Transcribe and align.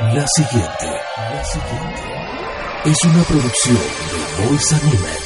La 0.00 0.26
siguiente, 0.34 0.86
la 1.16 1.44
siguiente 1.44 2.00
es 2.86 3.04
una 3.04 3.22
producción 3.22 3.76
de 3.76 4.46
Voice 4.46 4.74
Animate. 4.74 5.24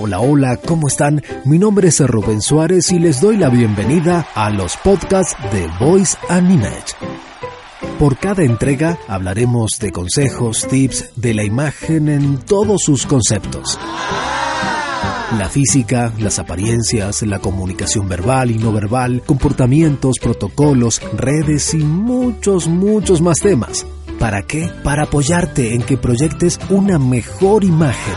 Hola, 0.00 0.18
hola, 0.18 0.56
¿cómo 0.56 0.88
están? 0.88 1.22
Mi 1.44 1.60
nombre 1.60 1.86
es 1.88 2.00
Rubén 2.00 2.42
Suárez 2.42 2.90
y 2.90 2.98
les 2.98 3.20
doy 3.20 3.36
la 3.36 3.50
bienvenida 3.50 4.26
a 4.34 4.50
los 4.50 4.76
podcasts 4.78 5.36
de 5.52 5.68
Voice 5.78 6.18
Animate. 6.28 6.94
Por 8.00 8.18
cada 8.18 8.42
entrega 8.42 8.98
hablaremos 9.06 9.78
de 9.78 9.92
consejos, 9.92 10.66
tips 10.66 11.10
de 11.14 11.34
la 11.34 11.44
imagen 11.44 12.08
en 12.08 12.38
todos 12.38 12.82
sus 12.82 13.06
conceptos. 13.06 13.78
La 15.32 15.48
física, 15.48 16.12
las 16.18 16.38
apariencias, 16.38 17.22
la 17.22 17.40
comunicación 17.40 18.08
verbal 18.08 18.50
y 18.50 18.58
no 18.58 18.72
verbal, 18.72 19.22
comportamientos, 19.24 20.18
protocolos, 20.20 21.00
redes 21.16 21.74
y 21.74 21.78
muchos, 21.78 22.68
muchos 22.68 23.20
más 23.20 23.40
temas. 23.40 23.84
¿Para 24.18 24.42
qué? 24.42 24.70
Para 24.84 25.04
apoyarte 25.04 25.74
en 25.74 25.82
que 25.82 25.96
proyectes 25.96 26.60
una 26.70 26.98
mejor 26.98 27.64
imagen. 27.64 28.14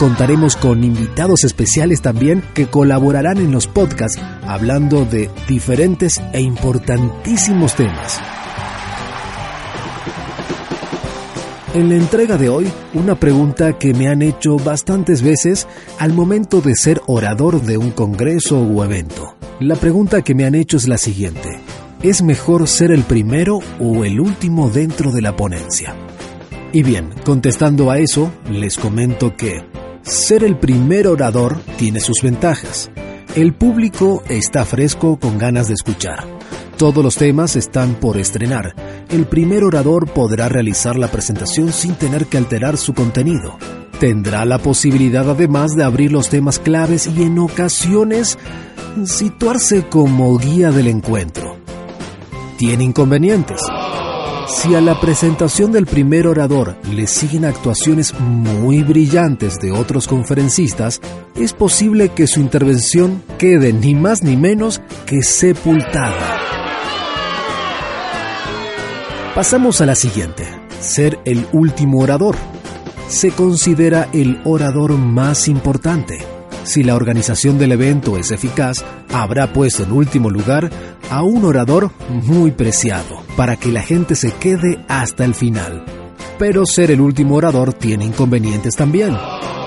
Contaremos 0.00 0.56
con 0.56 0.82
invitados 0.82 1.44
especiales 1.44 2.00
también 2.00 2.42
que 2.54 2.66
colaborarán 2.66 3.38
en 3.38 3.52
los 3.52 3.66
podcasts 3.66 4.20
hablando 4.42 5.04
de 5.04 5.30
diferentes 5.46 6.20
e 6.32 6.40
importantísimos 6.40 7.76
temas. 7.76 8.18
En 11.72 11.88
la 11.88 11.94
entrega 11.94 12.36
de 12.36 12.48
hoy, 12.48 12.66
una 12.94 13.14
pregunta 13.14 13.78
que 13.78 13.94
me 13.94 14.08
han 14.08 14.22
hecho 14.22 14.56
bastantes 14.56 15.22
veces 15.22 15.68
al 16.00 16.12
momento 16.12 16.60
de 16.60 16.74
ser 16.74 17.00
orador 17.06 17.62
de 17.62 17.78
un 17.78 17.92
congreso 17.92 18.60
o 18.60 18.84
evento. 18.84 19.36
La 19.60 19.76
pregunta 19.76 20.22
que 20.22 20.34
me 20.34 20.44
han 20.44 20.56
hecho 20.56 20.78
es 20.78 20.88
la 20.88 20.98
siguiente. 20.98 21.60
¿Es 22.02 22.22
mejor 22.22 22.66
ser 22.66 22.90
el 22.90 23.04
primero 23.04 23.60
o 23.78 24.04
el 24.04 24.18
último 24.18 24.68
dentro 24.68 25.12
de 25.12 25.22
la 25.22 25.36
ponencia? 25.36 25.94
Y 26.72 26.82
bien, 26.82 27.10
contestando 27.24 27.92
a 27.92 27.98
eso, 27.98 28.32
les 28.50 28.76
comento 28.76 29.36
que 29.36 29.62
ser 30.02 30.42
el 30.42 30.56
primer 30.56 31.06
orador 31.06 31.60
tiene 31.76 32.00
sus 32.00 32.20
ventajas. 32.20 32.90
El 33.36 33.54
público 33.54 34.24
está 34.28 34.64
fresco 34.64 35.20
con 35.20 35.38
ganas 35.38 35.68
de 35.68 35.74
escuchar. 35.74 36.26
Todos 36.76 37.04
los 37.04 37.14
temas 37.14 37.54
están 37.54 37.94
por 37.94 38.16
estrenar 38.16 38.74
el 39.10 39.26
primer 39.26 39.64
orador 39.64 40.10
podrá 40.10 40.48
realizar 40.48 40.96
la 40.96 41.08
presentación 41.08 41.72
sin 41.72 41.94
tener 41.94 42.26
que 42.26 42.38
alterar 42.38 42.76
su 42.76 42.94
contenido. 42.94 43.58
Tendrá 43.98 44.44
la 44.44 44.58
posibilidad 44.58 45.28
además 45.28 45.76
de 45.76 45.84
abrir 45.84 46.12
los 46.12 46.28
temas 46.28 46.58
claves 46.58 47.06
y 47.06 47.22
en 47.22 47.38
ocasiones 47.38 48.38
situarse 49.04 49.84
como 49.88 50.36
guía 50.38 50.70
del 50.70 50.86
encuentro. 50.86 51.56
Tiene 52.56 52.84
inconvenientes. 52.84 53.60
Si 54.48 54.74
a 54.74 54.80
la 54.80 55.00
presentación 55.00 55.70
del 55.70 55.86
primer 55.86 56.26
orador 56.26 56.76
le 56.90 57.06
siguen 57.06 57.44
actuaciones 57.44 58.18
muy 58.18 58.82
brillantes 58.82 59.58
de 59.60 59.70
otros 59.70 60.08
conferencistas, 60.08 61.00
es 61.36 61.52
posible 61.52 62.08
que 62.08 62.26
su 62.26 62.40
intervención 62.40 63.22
quede 63.38 63.72
ni 63.72 63.94
más 63.94 64.22
ni 64.22 64.36
menos 64.36 64.80
que 65.06 65.22
sepultada. 65.22 66.39
Pasamos 69.40 69.80
a 69.80 69.86
la 69.86 69.94
siguiente, 69.94 70.46
ser 70.80 71.18
el 71.24 71.46
último 71.52 72.00
orador. 72.00 72.36
Se 73.08 73.30
considera 73.30 74.06
el 74.12 74.38
orador 74.44 74.98
más 74.98 75.48
importante. 75.48 76.18
Si 76.64 76.82
la 76.82 76.94
organización 76.94 77.58
del 77.58 77.72
evento 77.72 78.18
es 78.18 78.32
eficaz, 78.32 78.84
habrá 79.10 79.50
puesto 79.54 79.84
en 79.84 79.92
último 79.92 80.28
lugar 80.28 80.68
a 81.08 81.22
un 81.22 81.46
orador 81.46 81.90
muy 82.10 82.50
preciado, 82.50 83.22
para 83.34 83.56
que 83.56 83.72
la 83.72 83.80
gente 83.80 84.14
se 84.14 84.30
quede 84.30 84.84
hasta 84.88 85.24
el 85.24 85.34
final. 85.34 85.86
Pero 86.40 86.64
ser 86.64 86.90
el 86.90 87.02
último 87.02 87.34
orador 87.34 87.74
tiene 87.74 88.06
inconvenientes 88.06 88.74
también. 88.74 89.12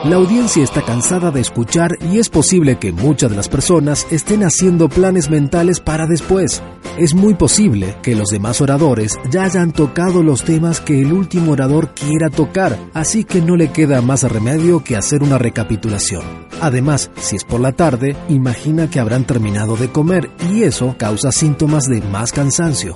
La 0.05 0.15
audiencia 0.15 0.63
está 0.63 0.81
cansada 0.81 1.29
de 1.29 1.39
escuchar 1.39 1.91
y 2.11 2.17
es 2.17 2.29
posible 2.29 2.79
que 2.79 2.91
muchas 2.91 3.29
de 3.29 3.35
las 3.35 3.47
personas 3.47 4.07
estén 4.09 4.43
haciendo 4.43 4.89
planes 4.89 5.29
mentales 5.29 5.79
para 5.79 6.07
después. 6.07 6.63
Es 6.97 7.13
muy 7.13 7.35
posible 7.35 7.95
que 8.01 8.15
los 8.15 8.29
demás 8.29 8.59
oradores 8.59 9.19
ya 9.29 9.43
hayan 9.43 9.71
tocado 9.71 10.23
los 10.23 10.43
temas 10.45 10.81
que 10.81 10.99
el 10.99 11.13
último 11.13 11.51
orador 11.51 11.91
quiera 11.93 12.31
tocar, 12.31 12.79
así 12.95 13.23
que 13.23 13.39
no 13.39 13.55
le 13.55 13.71
queda 13.71 14.01
más 14.01 14.23
remedio 14.23 14.83
que 14.83 14.97
hacer 14.97 15.21
una 15.21 15.37
recapitulación. 15.37 16.23
Además, 16.59 17.11
si 17.17 17.35
es 17.35 17.43
por 17.43 17.61
la 17.61 17.73
tarde, 17.73 18.15
imagina 18.29 18.89
que 18.89 18.99
habrán 18.99 19.25
terminado 19.25 19.77
de 19.77 19.89
comer 19.89 20.31
y 20.51 20.63
eso 20.63 20.95
causa 20.97 21.31
síntomas 21.31 21.85
de 21.85 22.01
más 22.01 22.31
cansancio. 22.31 22.95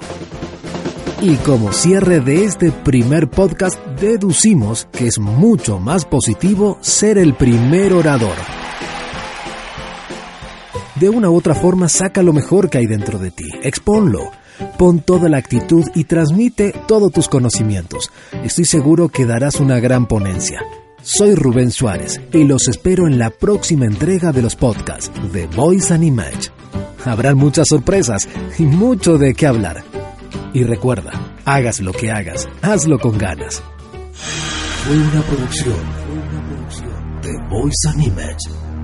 Y 1.19 1.35
como 1.37 1.73
cierre 1.73 2.19
de 2.19 2.45
este 2.45 2.71
primer 2.71 3.27
podcast, 3.27 3.83
deducimos 3.99 4.87
que 4.91 5.07
es 5.07 5.17
mucho 5.17 5.79
más 5.79 6.05
positivo 6.05 6.77
ser 6.81 7.17
el 7.17 7.33
primer 7.33 7.93
orador. 7.93 8.35
De 10.93 11.09
una 11.09 11.31
u 11.31 11.35
otra 11.35 11.55
forma, 11.55 11.89
saca 11.89 12.21
lo 12.21 12.33
mejor 12.33 12.69
que 12.69 12.77
hay 12.77 12.85
dentro 12.85 13.17
de 13.17 13.31
ti, 13.31 13.49
exponlo. 13.63 14.29
Pon 14.77 14.99
toda 14.99 15.27
la 15.27 15.37
actitud 15.37 15.85
y 15.95 16.03
transmite 16.03 16.71
todos 16.87 17.11
tus 17.11 17.27
conocimientos. 17.27 18.11
Estoy 18.43 18.65
seguro 18.65 19.09
que 19.09 19.25
darás 19.25 19.59
una 19.59 19.79
gran 19.79 20.07
ponencia. 20.07 20.61
Soy 21.01 21.33
Rubén 21.33 21.71
Suárez 21.71 22.21
y 22.31 22.43
los 22.43 22.67
espero 22.67 23.07
en 23.07 23.17
la 23.17 23.31
próxima 23.31 23.85
entrega 23.85 24.31
de 24.31 24.43
los 24.43 24.55
podcasts 24.55 25.11
de 25.33 25.47
Voice 25.47 25.91
and 25.93 26.03
Image. 26.03 26.51
Muchas 27.35 27.69
sorpresas 27.69 28.27
y 28.59 28.63
mucho 28.63 29.17
de 29.17 29.33
qué 29.33 29.47
hablar. 29.47 29.96
Y 30.57 30.63
recuerda, 30.63 31.11
hagas 31.45 31.81
lo 31.81 31.93
que 31.93 32.09
hagas, 32.09 32.49
hazlo 32.63 32.97
con 32.97 33.15
ganas. 33.15 33.61
Fue 34.83 34.97
una 34.97 35.21
producción, 35.21 35.75
fue 35.75 36.15
una 36.17 36.47
producción 36.47 37.21
de 37.21 37.47
Voice 37.47 37.89
and 37.89 38.01
Image 38.01 38.76